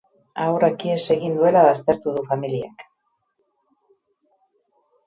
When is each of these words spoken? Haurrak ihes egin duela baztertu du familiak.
Haurrak 0.43 0.85
ihes 0.87 1.03
egin 1.17 1.35
duela 1.41 1.63
baztertu 1.67 2.15
du 2.17 2.25
familiak. 2.33 2.89